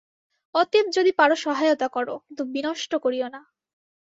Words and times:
অতএব 0.55 0.85
যদি 0.93 1.11
পার 1.11 1.31
সহায়তা 1.35 1.87
কর, 1.87 2.07
কিন্তু 2.25 2.43
বিনষ্ট 2.53 2.91
করিও 2.95 3.27
না। 3.27 3.41